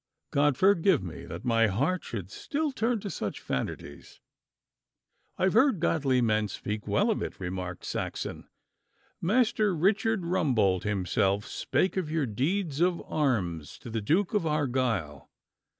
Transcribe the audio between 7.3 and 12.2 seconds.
remarked Saxon. 'Master Richard Rumbold himself spake of